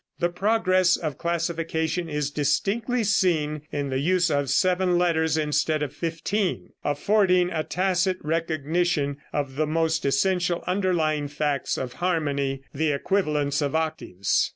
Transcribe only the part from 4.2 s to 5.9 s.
of seven letters instead